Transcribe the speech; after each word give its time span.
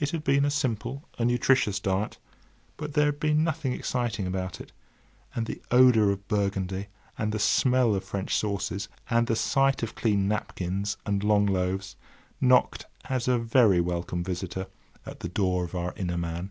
It 0.00 0.12
had 0.12 0.24
been 0.24 0.46
a 0.46 0.50
simple, 0.50 1.06
a 1.18 1.26
nutritious 1.26 1.78
diet; 1.78 2.16
but 2.78 2.94
there 2.94 3.04
had 3.04 3.20
been 3.20 3.44
nothing 3.44 3.74
exciting 3.74 4.26
about 4.26 4.62
it, 4.62 4.72
and 5.34 5.44
the 5.44 5.60
odour 5.70 6.08
of 6.08 6.26
Burgundy, 6.26 6.86
and 7.18 7.32
the 7.32 7.38
smell 7.38 7.94
of 7.94 8.02
French 8.02 8.34
sauces, 8.34 8.88
and 9.10 9.26
the 9.26 9.36
sight 9.36 9.82
of 9.82 9.94
clean 9.94 10.26
napkins 10.26 10.96
and 11.04 11.22
long 11.22 11.44
loaves, 11.44 11.96
knocked 12.40 12.86
as 13.10 13.28
a 13.28 13.36
very 13.36 13.78
welcome 13.78 14.24
visitor 14.24 14.68
at 15.04 15.20
the 15.20 15.28
door 15.28 15.64
of 15.66 15.74
our 15.74 15.92
inner 15.98 16.16
man. 16.16 16.50